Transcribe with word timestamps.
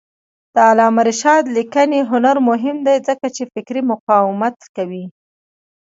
د 0.53 0.55
علامه 0.69 1.01
رشاد 1.09 1.43
لیکنی 1.57 1.99
هنر 2.11 2.35
مهم 2.49 2.77
دی 2.87 2.97
ځکه 3.07 3.27
چې 3.35 3.43
فکري 3.53 3.81
مقاومت 3.91 4.57
کوي. 4.75 5.05